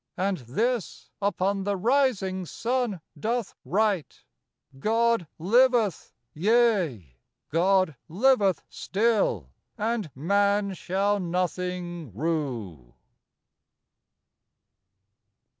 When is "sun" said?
2.47-3.01